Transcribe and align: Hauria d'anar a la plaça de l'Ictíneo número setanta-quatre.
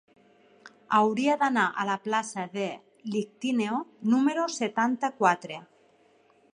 Hauria 0.99 1.35
d'anar 1.41 1.65
a 1.83 1.85
la 1.91 1.97
plaça 2.07 2.47
de 2.55 2.65
l'Ictíneo 3.17 3.83
número 4.15 4.49
setanta-quatre. 4.57 5.63